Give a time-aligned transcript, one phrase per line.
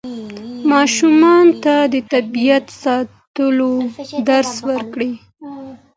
[0.71, 3.71] ماشومانو ته د طبیعت ساتلو
[4.29, 5.11] درس ورکړئ.